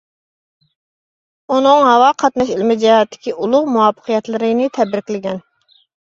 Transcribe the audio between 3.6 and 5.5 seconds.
مۇۋەپپەقىيەتلىرىنى تەبرىكلىگەن.